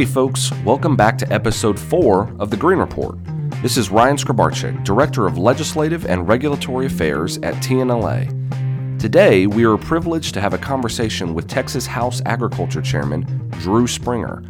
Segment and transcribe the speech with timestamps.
[0.00, 3.18] Hey, folks, welcome back to episode four of the Green Report.
[3.60, 8.98] This is Ryan Skrabarczyk, Director of Legislative and Regulatory Affairs at TNLA.
[8.98, 14.42] Today, we are privileged to have a conversation with Texas House Agriculture Chairman Drew Springer.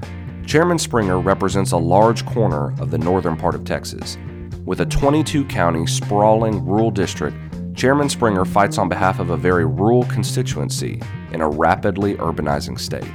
[0.46, 4.18] Chairman Springer represents a large corner of the northern part of Texas.
[4.64, 7.36] With a 22 county, sprawling rural district,
[7.74, 13.10] Chairman Springer fights on behalf of a very rural constituency in a rapidly urbanizing state.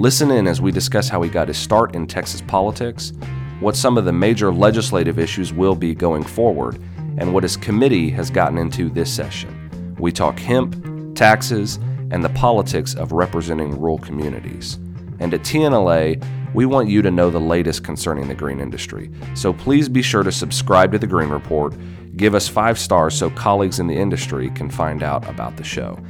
[0.00, 3.12] Listen in as we discuss how he got his start in Texas politics,
[3.60, 6.80] what some of the major legislative issues will be going forward,
[7.18, 9.94] and what his committee has gotten into this session.
[9.98, 11.78] We talk hemp, taxes,
[12.10, 14.78] and the politics of representing rural communities.
[15.18, 19.10] And at TNLA, we want you to know the latest concerning the green industry.
[19.34, 21.74] So please be sure to subscribe to the Green Report,
[22.16, 26.02] give us five stars so colleagues in the industry can find out about the show.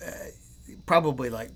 [0.86, 1.52] probably like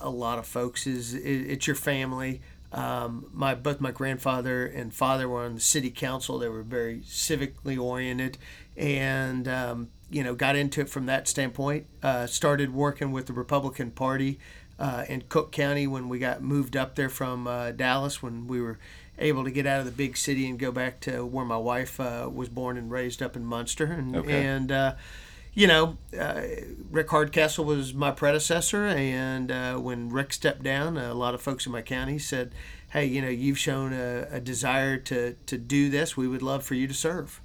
[0.00, 2.40] a lot of folks is it, it's your family.
[2.72, 6.38] Um, my both my grandfather and father were on the city council.
[6.38, 8.38] They were very civically oriented,
[8.76, 11.86] and um, you know got into it from that standpoint.
[12.02, 14.38] Uh, started working with the Republican Party
[14.78, 18.60] uh, in Cooke County when we got moved up there from uh, Dallas when we
[18.60, 18.78] were
[19.20, 22.00] able to get out of the big city and go back to where my wife
[22.00, 24.44] uh, was born and raised up in Muenster, and Okay.
[24.44, 24.94] and uh,
[25.52, 26.42] you know, uh,
[26.90, 31.66] Rick Hardcastle was my predecessor, and uh, when Rick stepped down, a lot of folks
[31.66, 32.52] in my county said,
[32.90, 36.16] "Hey, you know, you've shown a, a desire to to do this.
[36.16, 37.40] We would love for you to serve."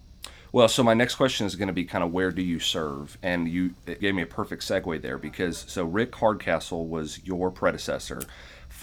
[0.52, 3.18] Well, so my next question is going to be kind of where do you serve?
[3.22, 7.52] And you it gave me a perfect segue there because so Rick Hardcastle was your
[7.52, 8.22] predecessor,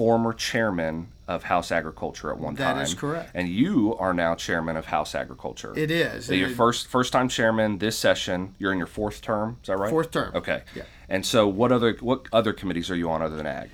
[0.02, 2.82] former chairman of House Agriculture at one That time.
[2.82, 3.30] is correct.
[3.34, 5.72] And you are now chairman of House Agriculture.
[5.76, 6.26] It is.
[6.26, 8.56] So you're first first time chairman this session.
[8.58, 9.58] You're in your fourth term.
[9.62, 9.90] Is that right?
[9.90, 10.34] Fourth term.
[10.34, 10.62] Okay.
[10.74, 10.82] Yeah.
[11.08, 13.70] And so what other what other committees are you on other than ag?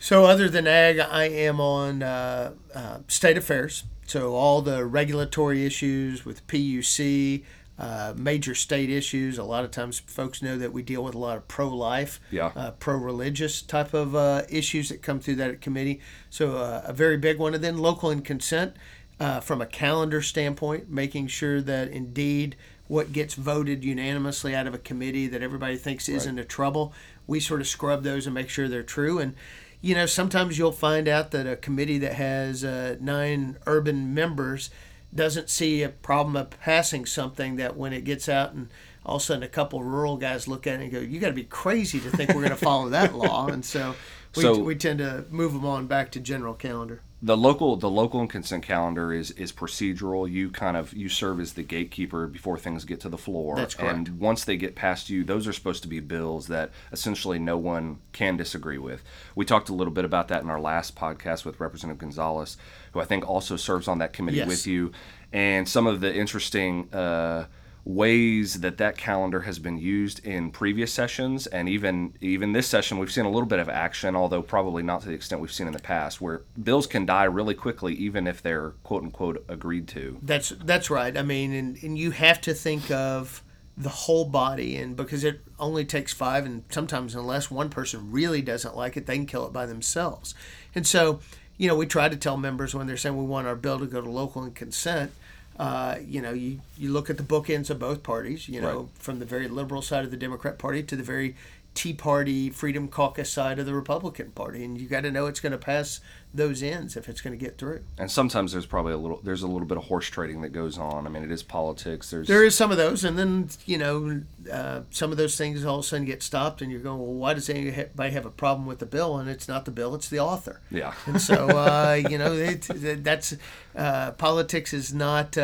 [0.00, 3.84] So, other than ag, I am on uh, uh, state affairs.
[4.06, 7.42] So, all the regulatory issues with PUC,
[7.78, 9.38] uh, major state issues.
[9.38, 12.20] A lot of times, folks know that we deal with a lot of pro life,
[12.30, 12.50] Yeah.
[12.56, 16.00] uh, pro religious type of uh, issues that come through that committee.
[16.30, 17.54] So, uh, a very big one.
[17.54, 18.74] And then, local and consent
[19.20, 22.56] uh, from a calendar standpoint, making sure that indeed
[22.88, 26.92] what gets voted unanimously out of a committee that everybody thinks isn't a trouble,
[27.26, 29.18] we sort of scrub those and make sure they're true.
[29.18, 29.34] And
[29.80, 34.70] you know, sometimes you'll find out that a committee that has uh, nine urban members
[35.14, 38.68] doesn't see a problem of passing something that when it gets out and
[39.06, 41.28] all of a sudden a couple rural guys look at it and go, "You got
[41.28, 43.94] to be crazy to think we're going to follow that law." And so
[44.36, 47.00] we, So- we tend to move them on back to general calendar.
[47.20, 50.30] The local the local and consent calendar is is procedural.
[50.30, 53.56] You kind of you serve as the gatekeeper before things get to the floor.
[53.56, 53.92] That's correct.
[54.08, 57.56] And once they get past you, those are supposed to be bills that essentially no
[57.58, 59.02] one can disagree with.
[59.34, 62.56] We talked a little bit about that in our last podcast with Representative Gonzalez,
[62.92, 64.48] who I think also serves on that committee Yes.
[64.48, 64.92] with you,
[65.32, 66.88] and some of the interesting.
[66.94, 67.46] Uh,
[67.88, 72.98] ways that that calendar has been used in previous sessions and even even this session
[72.98, 75.66] we've seen a little bit of action although probably not to the extent we've seen
[75.66, 79.88] in the past where bills can die really quickly even if they're quote unquote agreed
[79.88, 81.16] to That's that's right.
[81.16, 83.42] I mean, and, and you have to think of
[83.76, 88.42] the whole body, and because it only takes five, and sometimes unless one person really
[88.42, 90.34] doesn't like it, they can kill it by themselves.
[90.74, 91.20] And so,
[91.56, 93.86] you know, we try to tell members when they're saying we want our bill to
[93.86, 95.12] go to local and consent.
[95.58, 98.48] Uh, you know, you, you look at the bookends of both parties.
[98.48, 98.88] You know, Right.
[98.94, 101.34] from the very liberal side of the Democrat Party to the very
[101.78, 105.38] Tea Party, Freedom Caucus side of the Republican Party, and you got to know it's
[105.38, 106.00] going to pass
[106.34, 107.82] those ends if it's going to get through.
[107.96, 110.76] and sometimes there's probably a little there's a little bit of horse trading that goes
[110.76, 113.78] on i mean it is politics there's There is some of those, and then you
[113.78, 114.22] know
[114.52, 117.14] uh, some of those things all of a sudden get stopped, and you're going, well,
[117.14, 119.16] why does anybody have a problem with the bill?
[119.16, 120.60] And it's not the bill; it's the author.
[120.72, 122.62] yeah And so uh, you know it,
[123.04, 123.36] that's
[123.76, 125.38] uh, politics is not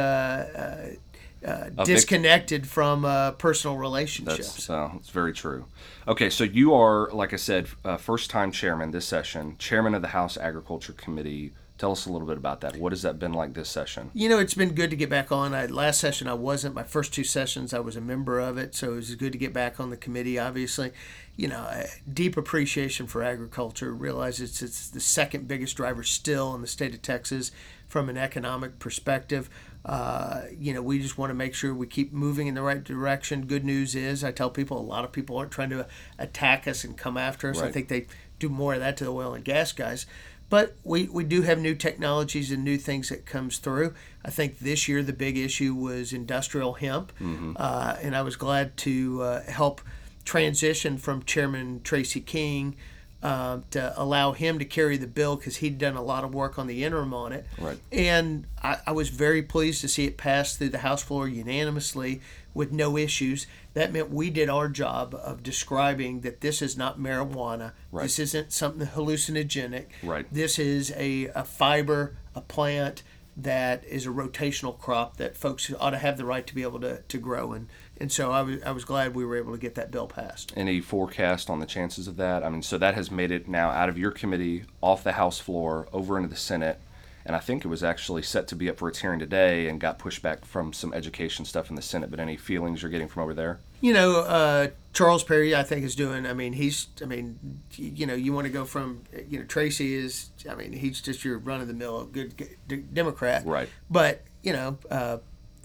[1.44, 4.66] uh, disconnected from uh, personal relationships.
[4.66, 5.66] That's uh, it's very true.
[6.08, 10.02] Okay, so you are, like I said, uh, first time chairman this session, chairman of
[10.02, 11.52] the House Agriculture Committee.
[11.76, 12.76] Tell us a little bit about that.
[12.76, 14.12] What has that been like this session?
[14.14, 15.54] You know, it's been good to get back on.
[15.54, 16.72] I, last session I wasn't.
[16.72, 19.38] My first two sessions I was a member of it, so it was good to
[19.38, 20.38] get back on the committee.
[20.38, 20.92] Obviously,
[21.36, 23.92] you know, deep appreciation for agriculture.
[23.92, 27.50] Realize it's it's the second biggest driver still in the state of Texas
[27.88, 29.50] from an economic perspective.
[29.84, 32.82] Uh, you know, we just want to make sure we keep moving in the right
[32.82, 33.46] direction.
[33.46, 35.86] Good news is, I tell people a lot of people aren't trying to
[36.18, 37.58] attack us and come after us.
[37.58, 38.06] I think they
[38.38, 40.06] do more of that to the oil and gas guys.
[40.50, 43.94] But we, we do have new technologies and new things that comes through.
[44.24, 47.12] I think this year the big issue was industrial hemp,
[47.56, 49.80] uh, and I was glad to uh, help
[50.24, 52.76] transition from Chairman Tracy King
[53.24, 56.58] uh, to allow him to carry the bill because he'd done a lot of work
[56.58, 57.46] on the interim on it.
[57.58, 57.78] Right.
[57.90, 62.20] And I, I was very pleased to see it pass through the House floor unanimously
[62.52, 63.46] with no issues.
[63.72, 67.72] That meant we did our job of describing that this is not marijuana.
[67.90, 68.02] Right.
[68.02, 69.86] This isn't something hallucinogenic.
[70.02, 70.26] Right.
[70.30, 73.02] This is a, a fiber, a plant
[73.38, 76.80] that is a rotational crop that folks ought to have the right to be able
[76.80, 77.52] to, to grow.
[77.52, 77.68] And,
[78.04, 80.52] and so I was, I was glad we were able to get that bill passed.
[80.58, 82.44] Any forecast on the chances of that?
[82.44, 85.38] I mean, so that has made it now out of your committee, off the House
[85.38, 86.78] floor, over into the Senate.
[87.24, 89.80] And I think it was actually set to be up for its hearing today and
[89.80, 92.10] got pushed back from some education stuff in the Senate.
[92.10, 93.60] But any feelings you're getting from over there?
[93.80, 96.26] You know, uh, Charles Perry, I think, is doing.
[96.26, 96.88] I mean, he's.
[97.00, 99.04] I mean, you know, you want to go from.
[99.30, 100.28] You know, Tracy is.
[100.46, 102.34] I mean, he's just your run of the mill good
[102.68, 103.46] g- Democrat.
[103.46, 103.70] Right.
[103.88, 105.16] But you know, uh,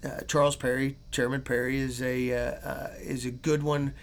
[0.04, 3.94] uh, Charles Perry, Chairman Perry, is a uh, uh, is a good one,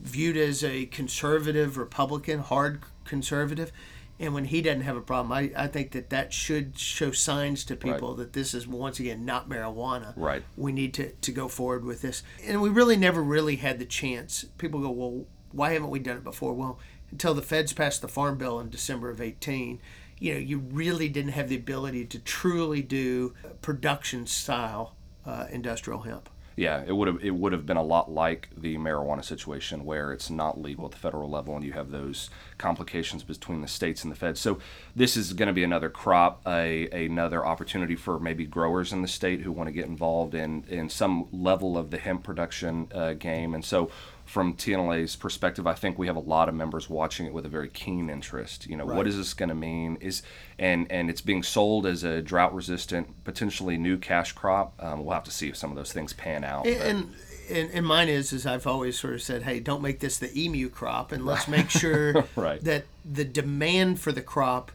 [0.00, 3.72] viewed as a conservative Republican, hard conservative.
[4.20, 7.64] And when he doesn't have a problem, I, I think that that should show signs
[7.64, 10.44] to people that this is once again not marijuana Right.
[10.56, 12.22] we need to, to go forward with this.
[12.44, 14.44] And we really never really had the chance.
[14.58, 16.54] People go, well, why haven't we done it before?
[16.54, 16.78] Well,
[17.10, 19.80] until the feds passed the Farm Bill in December of 18,
[20.20, 24.94] you know, you really didn't have the ability to truly do production style
[25.26, 26.28] uh, industrial hemp.
[26.56, 30.12] Yeah, it would have it would have been a lot like the marijuana situation where
[30.12, 32.28] it's not legal at the federal level and you have those
[32.58, 34.40] complications between the states and the feds.
[34.40, 34.58] So
[34.94, 39.08] this is going to be another crop, a another opportunity for maybe growers in the
[39.08, 43.14] state who want to get involved in in some level of the hemp production uh,
[43.14, 43.54] game.
[43.54, 43.90] And so
[44.32, 47.50] from TNLA's perspective, I think we have a lot of members watching it with a
[47.50, 48.66] very keen interest.
[48.66, 49.98] You know, what is this going to mean?
[50.00, 50.22] Is
[50.58, 54.72] and and it's being sold as a drought-resistant, potentially new cash crop.
[54.82, 56.66] Um, we'll have to see if some of those things pan out.
[56.66, 57.10] And,
[57.50, 60.32] and and mine is is I've always sort of said, hey, don't make this the
[60.34, 62.64] emu crop, and let's make sure Right.
[62.64, 64.72] that the demand for the crop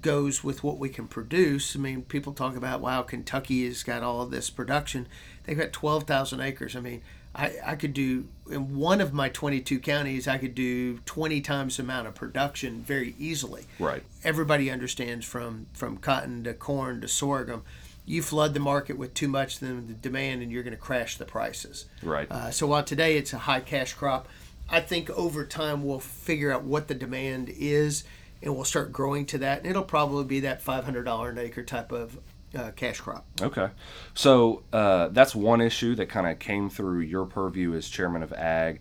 [0.00, 1.76] goes with what we can produce.
[1.76, 5.06] I mean, people talk about wow, Kentucky has got all of this production.
[5.44, 6.74] They've got twelve thousand acres.
[6.74, 7.02] I mean,
[7.36, 11.40] I I could do in one of my twenty two counties, I could do twenty
[11.40, 14.02] times the amount of production very easily Right.
[14.24, 17.62] everybody understands from from cotton to corn to sorghum
[18.08, 21.16] you flood the market with too much than the demand and you're going to crash
[21.18, 22.30] the prices Right.
[22.30, 24.28] uh, so while today it's a high cash crop
[24.70, 28.04] i think over time we'll figure out what the demand is
[28.40, 31.90] and we'll start growing to that and it'll probably be that $500 an acre type
[31.90, 32.16] of
[32.56, 33.68] uh, cash crop Okay.
[34.14, 38.32] So uh, that's one issue that kind of came through your purview as chairman of
[38.32, 38.80] ag.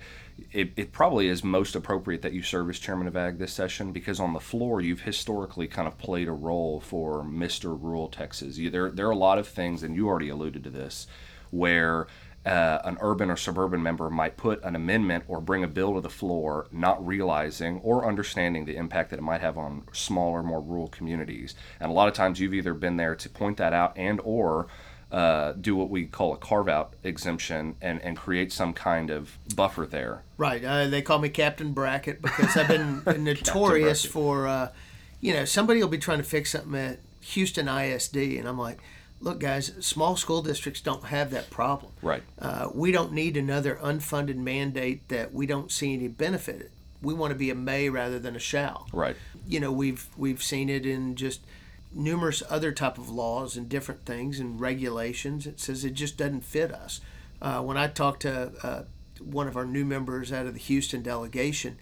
[0.51, 3.91] it, it probably is most appropriate that you serve as chairman of ag this session
[3.91, 7.77] because on the floor you've historically kind of played a role for Mr.
[7.82, 8.58] Rural Texas.
[8.58, 11.08] You, there, there are a lot of things, and you already alluded to this,
[11.51, 12.08] where
[12.46, 16.02] uh, an urban or suburban member might put an amendment or bring a bill to
[16.02, 20.62] the floor, not realizing or understanding the impact that it might have on smaller, more
[20.62, 21.56] rural communities.
[21.80, 24.68] And a lot of times, you've either been there to point that out and or
[25.12, 29.38] uh, do what we call a carve out exemption and, and create some kind of
[29.56, 30.24] buffer there.
[30.38, 30.64] Right.
[30.64, 34.70] Uh, they call me Captain Bracket because I've been notorious for, uh,
[35.22, 38.80] you know, somebody will be trying to fix something at Houston ISD, and I'm like,
[39.19, 41.91] look, guys, small school districts don't have that problem.
[42.01, 42.24] Right.
[42.39, 46.72] Uh, we don't need another unfunded mandate that we don't see any benefit.
[47.01, 48.88] We want to be a may rather than a shall.
[48.91, 49.15] Right.
[49.48, 51.41] You know, we've we've seen it in just
[51.93, 55.48] numerous other type of laws and different things and regulations.
[55.48, 57.01] It says it just doesn't fit us.
[57.41, 58.84] Uh, when I talked to uh,
[59.19, 61.77] one of our new members out of the Houston delegation,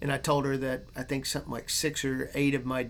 [0.00, 2.88] and I told her that I think something like six or eight of my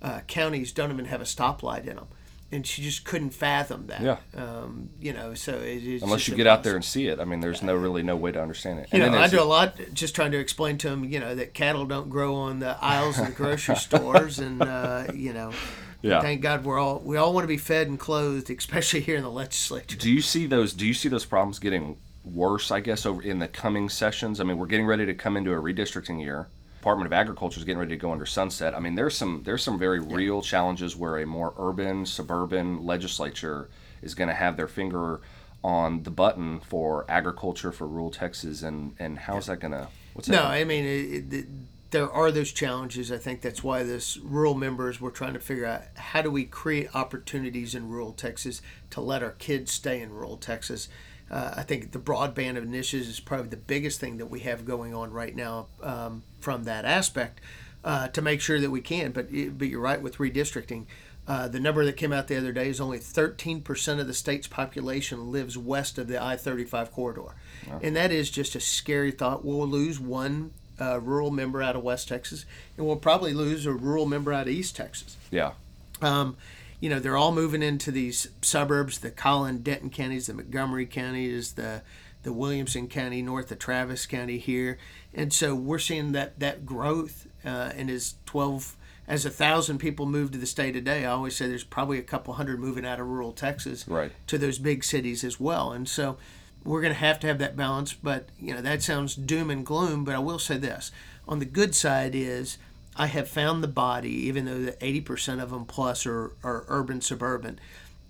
[0.00, 2.08] uh, counties don't even have a stoplight in them
[2.50, 4.00] and she just couldn't fathom that.
[4.00, 4.16] Yeah.
[4.34, 7.20] Um, you know, so it, it's unless just you get out there and see it.
[7.20, 8.88] I mean, there's no really no way to understand it.
[8.92, 11.20] You And know, then I do a lot just trying to explain to them, you
[11.20, 15.32] know, that cattle don't grow on the aisles of the grocery stores, and uh, you
[15.32, 15.52] know,
[16.00, 16.20] Yeah.
[16.20, 19.22] thank God we're all we all want to be fed and clothed, especially here in
[19.22, 19.96] the legislature.
[19.96, 20.72] Do you see those?
[20.72, 22.70] Do you see those problems getting worse?
[22.70, 24.40] I guess over in the coming sessions.
[24.40, 26.48] I mean, we're getting ready to come into a redistricting year.
[26.78, 28.72] Department of Agriculture is getting ready to go under sunset.
[28.72, 33.68] I mean, there's some there's some very real challenges where a more urban, suburban legislature
[34.00, 35.20] is going to have their finger
[35.64, 39.88] on the button for agriculture for rural Texas, and and how's that going to?
[40.14, 40.34] What's that?
[40.34, 41.46] No, I mean, it, it,
[41.90, 43.10] there are those challenges.
[43.10, 46.44] I think that's why this rural members we're trying to figure out how do we
[46.44, 50.88] create opportunities in rural Texas to let our kids stay in rural Texas.
[51.30, 54.64] Uh, I think the broadband of initiatives is probably the biggest thing that we have
[54.64, 57.40] going on right now um, from that aspect
[57.84, 59.12] uh, to make sure that we can.
[59.12, 60.86] But but you're right with redistricting.
[61.26, 64.46] Uh, the number that came out the other day is only 13% of the state's
[64.46, 67.34] population lives west of the I-35 corridor,
[67.82, 69.44] and that is just a scary thought.
[69.44, 72.46] We'll lose one uh, rural member out of West Texas,
[72.78, 75.18] and we'll probably lose a rural member out of East Texas.
[75.30, 75.52] Yeah,
[76.00, 76.38] Um,
[76.80, 81.52] you know, they're all moving into these suburbs, the Collin, Denton counties, the Montgomery counties,
[81.54, 81.82] the
[82.24, 84.76] the Williamson County, north of Travis County here,
[85.14, 87.26] and so we're seeing that that growth.
[87.44, 91.36] Uh, and as twelve, as a thousand people move to the state today, I always
[91.36, 94.10] say there's probably a couple hundred moving out of rural Texas Right.
[94.26, 95.70] to those big cities as well.
[95.72, 96.18] And so
[96.64, 97.92] we're going to have to have that balance.
[97.94, 100.04] But you know that sounds doom and gloom.
[100.04, 100.90] But I will say this:
[101.28, 102.58] on the good side is
[102.98, 106.64] I have found the body, even though the eighty percent of them plus are, are
[106.68, 107.60] urban suburban.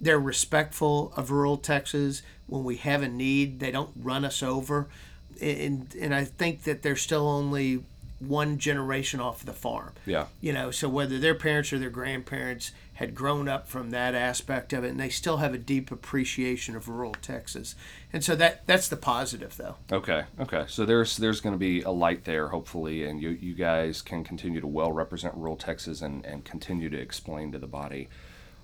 [0.01, 2.23] They're respectful of rural Texas.
[2.47, 4.89] When we have a need, they don't run us over.
[5.41, 7.85] And and I think that they're still only
[8.19, 12.73] one generation off the farm yeah, you know so whether their parents or their grandparents
[12.95, 16.75] had grown up from that aspect of it and they still have a deep appreciation
[16.75, 17.77] of rural texas
[18.13, 20.65] and so that that's the positive though Okay, okay.
[20.69, 24.23] So there's there's going to be a light there, hopefully, and you you guys can
[24.23, 28.09] continue to well represent rural Texas and and continue to explain to the body.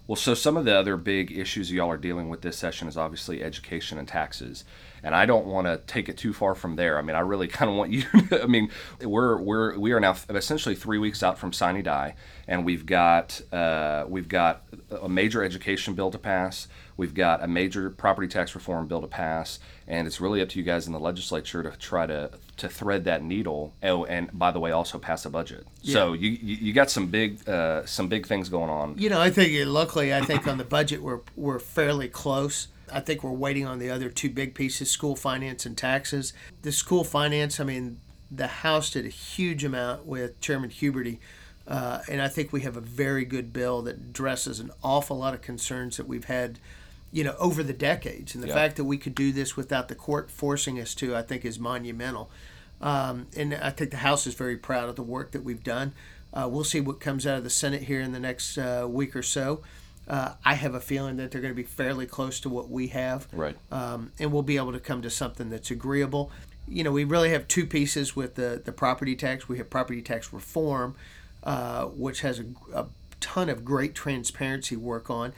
[0.06, 2.96] Well, so some of the other big issues y'all are dealing with this session is
[2.96, 4.64] obviously education and taxes,
[5.02, 6.98] and I don't want to take it too far from there.
[6.98, 8.02] I mean, I really kind of want you.
[8.02, 8.68] To, I mean,
[9.00, 13.40] we're we're we are now essentially three weeks out from sine die, and we've got
[13.50, 16.68] uh, we've got a major education bill to pass.
[16.96, 19.58] We've got a major property tax reform bill to pass,
[19.88, 23.04] and it's really up to you guys in the legislature to try to to thread
[23.04, 23.74] that needle.
[23.82, 25.66] Oh, and by the way, also pass a budget.
[25.82, 28.94] So you you you got some big uh, some big things going on.
[28.96, 33.00] you know i think luckily i think on the budget we're we're fairly close i
[33.00, 36.32] think we're waiting on the other two big pieces school finance and taxes
[36.62, 41.18] the school finance i mean the house did a huge amount with chairman huberty
[41.66, 45.34] uh, and i think we have a very good bill that addresses an awful lot
[45.34, 46.58] of concerns that we've had
[47.14, 48.34] you know, over the decades.
[48.34, 48.54] And the Yeah.
[48.54, 51.60] fact that we could do this without the court forcing us to, I think, is
[51.60, 52.28] monumental.
[52.80, 55.92] Um, and I think the House is very proud of the work that we've done.
[56.32, 59.14] Uh, we'll see what comes out of the Senate here in the next uh, week
[59.14, 59.62] or so.
[60.08, 62.88] Uh, I have a feeling that they're going to be fairly close to what we
[62.88, 63.56] have, Right.
[63.70, 66.32] um, and we'll be able to come to something that's agreeable.
[66.66, 69.48] You know, we really have two pieces with the, the property tax.
[69.48, 70.96] We have property tax reform,
[71.44, 72.86] uh, which has a, a
[73.20, 75.32] ton of great transparency work on.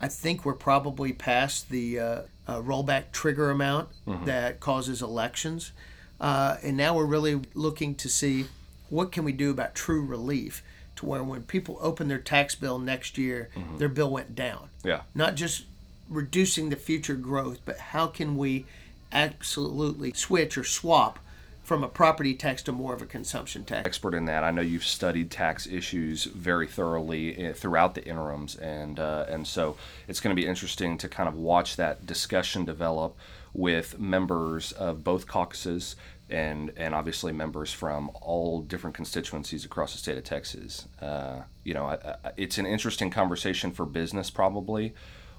[0.00, 3.88] I think we're probably past the uh, uh, rollback trigger amount
[4.24, 5.72] that causes elections,
[6.20, 8.46] uh, and now we're really looking to see
[8.90, 10.62] what can we do about true relief
[10.96, 14.68] to where when people open their tax bill next year, their bill went down.
[14.84, 15.02] Yeah.
[15.14, 15.64] Not just
[16.08, 18.64] reducing the future growth, but how can we
[19.12, 21.18] absolutely switch or swap
[21.66, 23.84] from a property tax to more of a consumption tax.
[23.84, 24.44] Expert in that.
[24.44, 29.44] I know you've studied tax issues very thoroughly eh, throughout the interims, and uh, and
[29.48, 33.18] so it's going to be interesting to kind of watch that discussion develop
[33.52, 35.96] with members of both caucuses
[36.30, 40.86] and and obviously members from all different constituencies across the state of Texas.
[41.02, 41.94] Uh, you know, I,
[42.24, 44.94] I, it's an interesting conversation for business probably.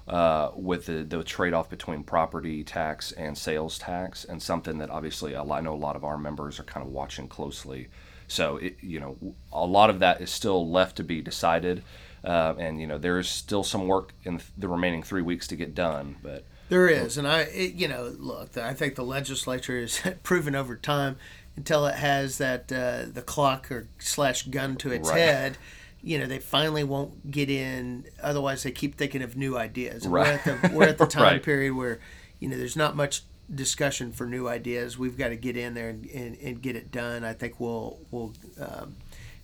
[0.08, 5.36] Uh, with the, the trade-off between property tax and sales tax, and something that obviously
[5.36, 7.88] I know a lot of our members are kind of watching closely.
[8.26, 9.18] So, it, you know,
[9.52, 11.82] a lot of that is still left to be decided,
[12.24, 15.74] uh, and you know, there's still some work in the remaining three weeks to get
[15.74, 16.16] done.
[16.22, 20.54] But there is, and I, it, you know, look, I think the legislature has proven
[20.54, 21.16] over time
[21.54, 25.18] until it has that uh, the clock or slash gun to its right.
[25.18, 25.58] head
[26.02, 30.06] you know they finally won't get in otherwise they keep thinking of new ideas.
[30.06, 30.26] Right.
[30.46, 31.42] we're at the, we're at the time right.
[31.42, 32.00] period where
[32.40, 34.98] you know there's not much discussion for new ideas.
[34.98, 37.24] We've got to get in there and, and, and get it done.
[37.24, 38.96] I think we'll we'll um,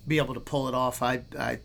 [0.07, 1.03] be able to pull it off.
[1.03, 1.59] I, I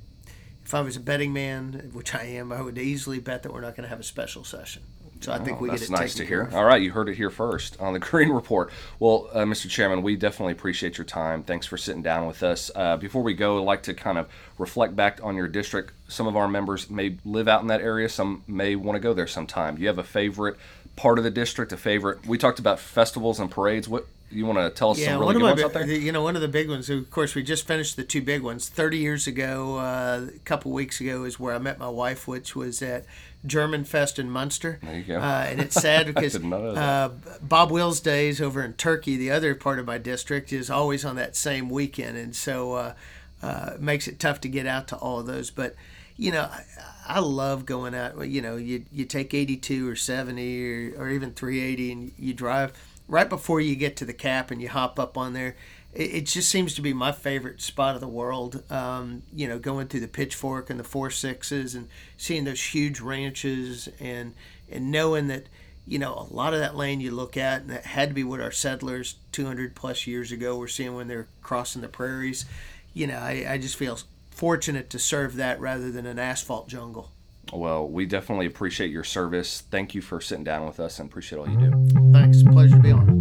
[0.69, 3.59] if i was a betting man which i am i would easily bet that we're
[3.59, 4.83] not going to have a special session
[5.21, 5.99] so I think we that's get it.
[5.99, 6.49] Nice to hear.
[6.53, 8.71] All right, you heard it here first on the Green Report.
[8.99, 9.69] Well, uh, Mr.
[9.69, 11.43] Chairman, we definitely appreciate your time.
[11.43, 12.71] Thanks for sitting down with us.
[12.73, 15.93] Uh, before we go, I'd like to kind of reflect back on your district.
[16.07, 18.07] Some of our members may live out in that area.
[18.09, 19.75] Some may want to go there sometime.
[19.75, 20.57] Do you have a favorite
[20.95, 21.71] part of the district?
[21.73, 22.25] A favorite?
[22.25, 23.89] We talked about festivals and parades.
[23.89, 25.85] What you want to tell us yeah, some really good ones out there?
[25.85, 26.89] You know, one of the big ones.
[26.89, 28.69] Of course, we just finished the two big ones.
[28.69, 32.55] Thirty years ago, uh, a couple weeks ago, is where I met my wife, which
[32.55, 33.05] was at
[33.45, 34.79] German Fest in Muenster.
[34.81, 35.19] There you go.
[35.19, 37.09] Uh, and it's sad because uh,
[37.41, 41.15] Bob Wills Days over in Turkey, the other part of my district, is always on
[41.15, 42.93] that same weekend, and so uh,
[43.41, 45.49] uh makes it tough to get out to all of those.
[45.49, 45.75] But
[46.17, 46.63] you know, I,
[47.07, 48.27] I love going out.
[48.27, 52.73] You know, you you take 82 or 70 or, or even 380, and you drive
[53.09, 55.55] right before you get to the cap, and you hop up on there
[55.93, 58.63] it, it just seems to be my favorite spot of the world.
[58.71, 61.87] Um, you know, going through the Pitchfork and the Four Sixes and
[62.17, 64.33] seeing those huge ranches and
[64.69, 65.47] and knowing that
[65.87, 68.23] you know a lot of that land you look at and that had to be
[68.23, 72.45] what our settlers 200 plus years ago were seeing when they're crossing the prairies.
[72.93, 73.99] You know, I, I just feel
[74.31, 77.11] fortunate to serve that rather than an asphalt jungle.
[77.51, 79.61] Well, we definitely appreciate your service.
[79.61, 82.11] Thank you for sitting down with us and appreciate all you do.
[82.11, 82.43] Thanks.
[82.43, 83.19] Pleasure to be on.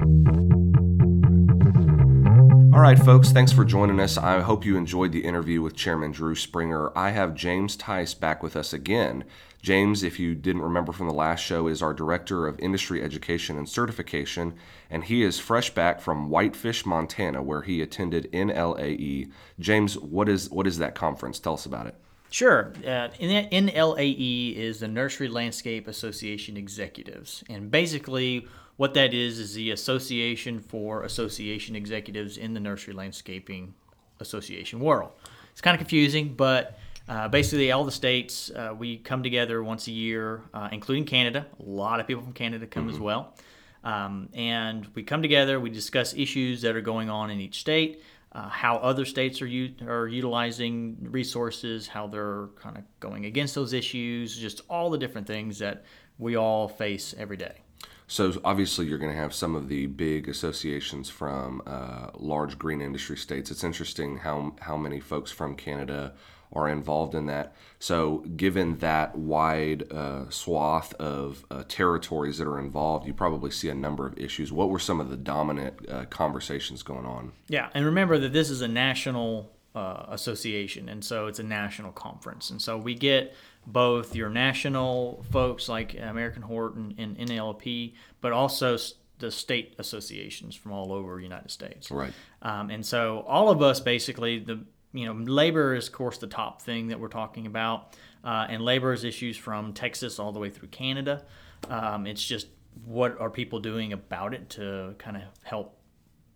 [2.78, 4.16] All right, folks, thanks for joining us.
[4.16, 6.96] I hope you enjoyed the interview with Chairman Drew Springer.
[6.96, 9.24] I have James Tice back with us again.
[9.60, 13.58] James, if you didn't remember from the last show, is our Director of Industry Education
[13.58, 14.54] and Certification,
[14.88, 19.32] and he is fresh back from Whitefish, Montana, where he attended NLAE.
[19.58, 21.40] James, what is what is that conference?
[21.40, 21.96] Tell us about it.
[22.30, 22.72] Sure.
[22.84, 29.70] Uh, NLAE is the Nursery Landscape Association Executives, and basically what that is is the
[29.70, 33.74] Association for Association Executives in the Nursery Landscaping
[34.20, 35.10] Association world.
[35.52, 39.86] It's kind of confusing, but uh, basically, all the states uh, we come together once
[39.88, 41.46] a year, uh, including Canada.
[41.58, 42.94] A lot of people from Canada come mm-hmm.
[42.94, 43.34] as well,
[43.82, 45.58] um, and we come together.
[45.58, 49.46] We discuss issues that are going on in each state, uh, how other states are
[49.46, 54.98] u- are utilizing resources, how they're kind of going against those issues, just all the
[54.98, 55.84] different things that
[56.18, 57.62] we all face every day.
[58.06, 62.80] So obviously, you're going to have some of the big associations from uh, large green
[62.80, 63.50] industry states.
[63.50, 66.14] It's interesting how how many folks from Canada
[66.52, 67.54] are involved in that.
[67.78, 73.68] So, given that wide uh, swath of uh, territories that are involved, you probably see
[73.68, 74.50] a number of issues.
[74.50, 77.32] What were some of the dominant uh, conversations going on?
[77.48, 81.92] Yeah, and remember that this is a national uh, association, and so it's a national
[81.92, 83.34] conference, and so we get
[83.66, 88.78] both your national folks like American Horton and NLP, but also
[89.18, 91.90] the state associations from all over the United States.
[91.90, 92.12] Right.
[92.42, 96.26] Um, and so all of us basically the you know labor is of course the
[96.26, 100.40] top thing that we're talking about, uh, and labor is issues from Texas all the
[100.40, 101.24] way through Canada.
[101.68, 102.48] Um, it's just
[102.84, 105.78] what are people doing about it to kind of help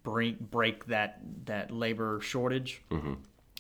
[0.02, 2.82] break break that that labor shortage.
[2.90, 3.14] Mm-hmm.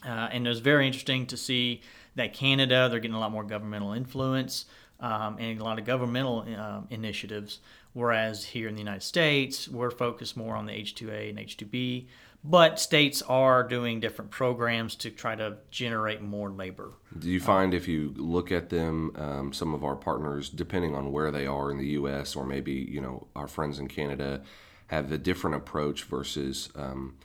[0.04, 1.80] Uh, and it was very interesting to see
[2.16, 4.64] that Canada, they're getting a lot more governmental influence
[4.98, 7.60] um, and a lot of governmental uh, initiatives.
[7.94, 12.06] Whereas here in the United States, we're focused more on the H2A and H2B,
[12.42, 16.92] but states are doing different programs to try to generate more labor.
[17.18, 21.12] Do you find if you look at them, um, some of our partners, depending on
[21.12, 22.34] where they are in the U.S.
[22.34, 24.42] or maybe you know our friends in Canada,
[24.86, 27.16] have a different approach versus um,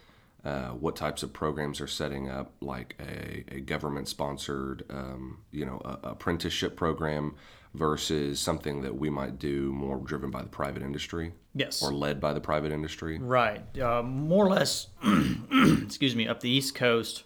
[0.46, 5.82] uh, what types of programs are setting up, like a, a government-sponsored, um, you know,
[5.84, 7.36] a, apprenticeship program
[7.78, 11.34] versus something that we might do more driven by the private industry?
[11.54, 11.82] Yes.
[11.82, 13.18] Or led by the private industry?
[13.20, 13.62] Right.
[13.80, 14.88] Uh, more or less,
[15.84, 17.24] excuse me, up the East Coast,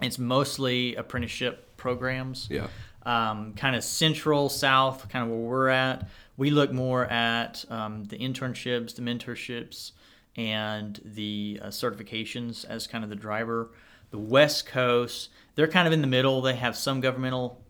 [0.00, 2.48] it's mostly apprenticeship programs.
[2.50, 2.68] Yeah.
[3.04, 6.08] Um, kind of central, south, kind of where we're at.
[6.36, 9.92] We look more at um, the internships, the mentorships,
[10.36, 13.70] and the uh, certifications as kind of the driver.
[14.10, 16.40] The West Coast, they're kind of in the middle.
[16.40, 17.62] They have some governmental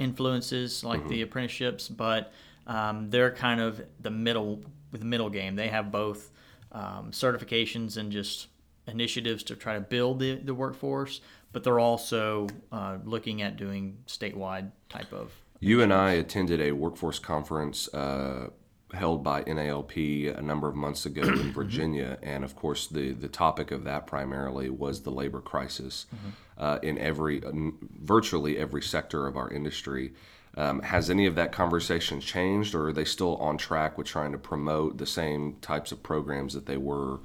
[0.00, 2.32] influences like the apprenticeships, but
[2.66, 5.54] um, they're kind of the middle with the middle game.
[5.54, 6.30] They have both
[6.72, 8.48] um, certifications and just
[8.88, 11.20] initiatives to try to build the, the workforce,
[11.52, 15.32] but they're also uh, looking at doing statewide type of.
[15.60, 18.48] You and I attended a workforce conference uh,
[18.92, 23.28] held by NALP a number of months ago in Virginia, and of course, the the
[23.28, 26.06] topic of that primarily was the labor crisis
[26.58, 27.42] uh, in every
[28.02, 30.12] virtually every sector of our industry.
[30.56, 34.32] Um, has any of that conversation changed, or are they still on track with trying
[34.32, 37.20] to promote the same types of programs that they were?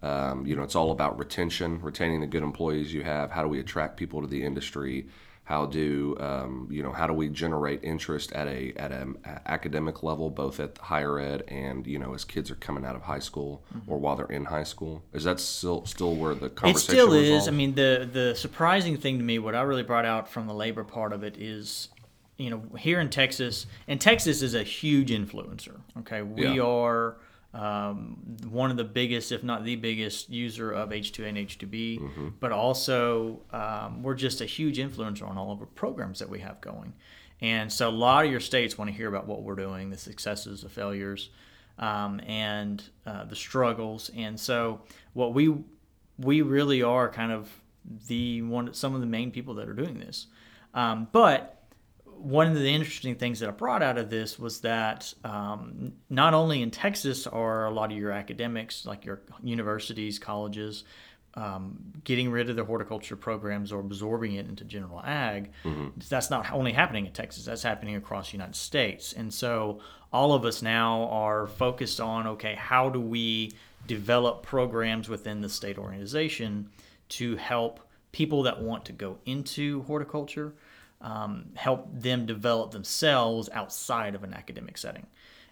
[0.00, 3.32] Um, you know, it's all about retention, retaining the good employees you have.
[3.32, 5.08] How do we attract people to the industry?
[5.48, 6.92] How do um, you know?
[6.92, 11.44] How do we generate interest at a at an academic level, both at higher ed
[11.48, 14.44] and you know as kids are coming out of high school or while they're in
[14.44, 15.02] high school?
[15.14, 16.76] Is that still still where the conversation?
[16.76, 16.84] Is?
[16.84, 17.48] It still is.
[17.48, 20.52] I mean, the the surprising thing to me, what I really brought out from the
[20.52, 21.88] labor part of it is,
[22.36, 25.80] you know, here in Texas, and Texas is a huge influencer.
[26.00, 26.62] Okay, we Yeah.
[26.62, 27.16] are
[27.58, 28.16] um,
[28.48, 32.28] one of the biggest, if not the biggest, user of H2A and H2B, Mm-hmm.
[32.40, 36.38] but also um, we're just a huge influencer on all of our programs that we
[36.40, 36.92] have going.
[37.40, 39.98] And so a lot of your states want to hear about what we're doing, the
[39.98, 41.30] successes, the failures,
[41.78, 44.10] um, and uh, the struggles.
[44.16, 44.80] And so
[45.12, 45.54] what we
[46.18, 47.48] we really are kind of
[48.08, 50.26] the one some of the main people that are doing this.
[50.74, 51.57] Um, but
[52.18, 56.34] one of the interesting things that I brought out of this was that um, not
[56.34, 60.84] only in Texas are a lot of your academics, like your universities, colleges,
[61.34, 65.52] um, getting rid of their horticulture programs or absorbing it into general ag.
[66.08, 69.12] That's not only happening in Texas, that's happening across the United States.
[69.12, 69.80] And so
[70.12, 73.52] all of us now are focused on okay, how do we
[73.86, 76.70] develop programs within the state organization
[77.10, 80.54] to help people that want to go into horticulture
[81.00, 85.06] um, help them develop themselves outside of an academic setting.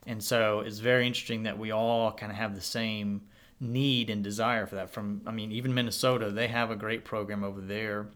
[0.06, 3.22] And so it's very interesting that we all kind of have the same
[3.60, 4.90] need and desire for that.
[4.90, 8.08] From, I mean, even Minnesota, they have a great program over there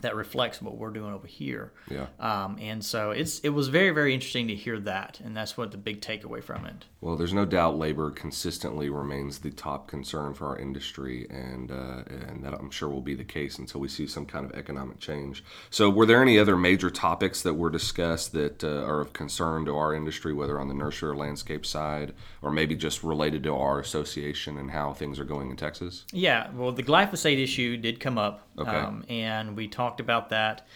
[0.00, 1.72] that reflects what we're doing over here.
[1.88, 2.06] Yeah.
[2.18, 5.70] Um, and so it's it was very very interesting to hear that, and that's what
[5.70, 6.86] the big takeaway from it.
[7.02, 12.02] Well, there's no doubt labor consistently remains the top concern for our industry, and uh,
[12.06, 15.00] and that I'm sure will be the case until we see some kind of economic
[15.00, 15.42] change.
[15.70, 19.64] So, were there any other major topics that were discussed that uh, are of concern
[19.64, 23.54] to our industry, whether on the nursery or landscape side, or maybe just related to
[23.54, 26.04] our association and how things are going in Texas?
[26.12, 28.70] Yeah, well, the glyphosate issue did come up, Okay.
[28.70, 30.66] um, and we talked about that.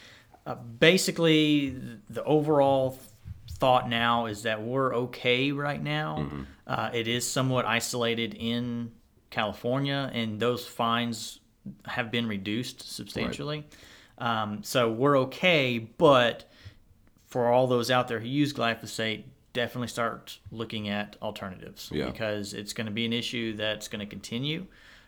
[0.47, 1.77] Uh, basically,
[2.09, 2.99] the overall
[3.59, 6.31] thought now is that we're okay right now.
[6.67, 8.93] Uh, it is somewhat isolated in
[9.31, 11.41] California, and those fines
[11.87, 13.65] have been reduced substantially.
[14.19, 16.51] Um, so we're okay, but
[17.27, 22.07] for all those out there who use glyphosate, definitely start looking at alternatives Yeah.
[22.07, 24.67] because it's going to be an issue that's going to continue.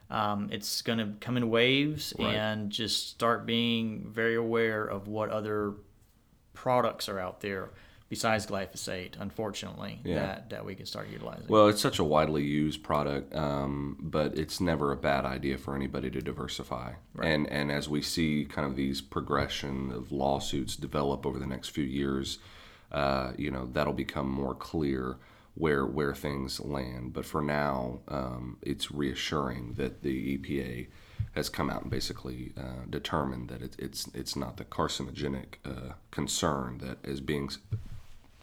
[0.08, 2.34] Um, it's going to come in waves Right.
[2.34, 5.74] and just start being very aware of what other
[6.54, 7.70] products are out there
[8.08, 10.14] besides glyphosate, unfortunately, Yeah.
[10.14, 11.46] that, that we can start utilizing.
[11.48, 15.74] Well, it's such a widely used product, um, but it's never a bad idea for
[15.74, 16.92] anybody to diversify.
[17.20, 21.70] And and as we see kind of these progression of lawsuits develop over the next
[21.70, 22.38] few years,
[22.92, 25.16] uh, you know that'll become more clear
[25.54, 27.12] where where things land.
[27.12, 30.86] But for now, um, it's reassuring that the EPA
[31.34, 35.94] has come out and basically uh, determined that it, it's it's not the carcinogenic uh,
[36.10, 37.50] concern that is being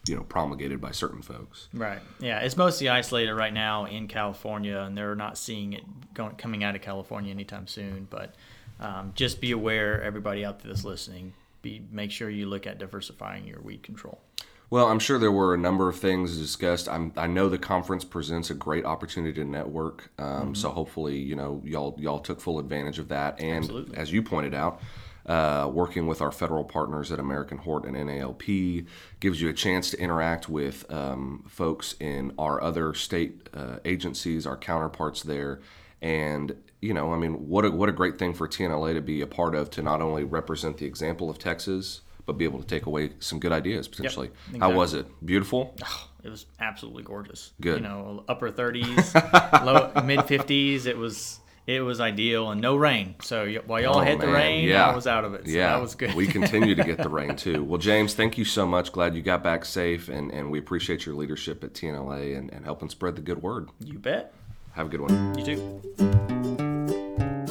[0.07, 1.67] you know promulgated by certain folks.
[1.73, 2.01] Right.
[2.19, 6.63] Yeah, it's mostly isolated right now in California, and they're not seeing it going coming
[6.63, 8.07] out of California anytime soon.
[8.09, 8.35] But
[8.79, 12.79] um, just be aware, everybody out there that's listening, be make sure you look at
[12.79, 14.19] diversifying your weed control.
[14.69, 16.89] Well, I'm sure there were a number of things discussed.
[16.89, 20.09] I'm, I know the conference presents a great opportunity to network.
[20.17, 23.39] Um, So hopefully, you know, y'all y'all took full advantage of that.
[23.39, 23.97] And Absolutely.
[23.97, 24.81] as you pointed out,
[25.25, 28.85] uh, working with our federal partners at American Hort and NALP
[29.19, 34.45] gives you a chance to interact with um, folks in our other state uh, agencies,
[34.45, 35.61] our counterparts there,
[36.01, 39.21] and you know, I mean, what a what a great thing for TNLA to be
[39.21, 42.67] a part of to not only represent the example of Texas, but be able to
[42.67, 44.27] take away some good ideas potentially.
[44.27, 44.75] How exactly.
[44.75, 45.25] was it?
[45.25, 45.75] Beautiful.
[46.23, 47.51] It was absolutely gorgeous.
[47.59, 47.81] Good.
[47.81, 49.13] You know, upper 30s,
[49.65, 50.85] low mid 50s.
[50.85, 53.15] It was it was ideal and no rain.
[53.21, 54.89] So y- while y'all Oh, had the rain, yeah.
[54.89, 55.45] I was out of it.
[55.45, 56.13] So yeah, that was good.
[56.13, 57.63] we continue to get the rain too.
[57.63, 58.91] Well, James, thank you so much.
[58.91, 62.65] Glad you got back safe, and, and we appreciate your leadership at TNLA and, and
[62.65, 63.69] helping spread the good word.
[63.79, 64.33] you bet.
[64.73, 65.37] Have a good one.
[65.37, 66.83] You too.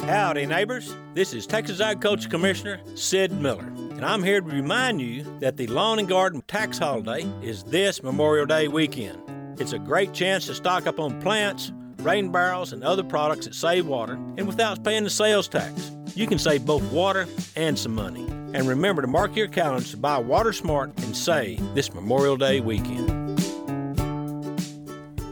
[0.05, 0.93] Howdy, neighbors.
[1.13, 5.65] This is Texas Agriculture Commissioner Sid Miller, and I'm here to remind you that the
[5.67, 9.17] Lawn and Garden Tax Holiday is this Memorial Day weekend.
[9.59, 11.71] It's a great chance to stock up on plants,
[12.03, 15.91] rain barrels, and other products that save water, and without paying the sales tax.
[16.15, 18.25] You can save both water and some money.
[18.53, 22.59] And remember to mark your calendars to buy Water Smart and save this Memorial Day
[22.59, 23.09] weekend.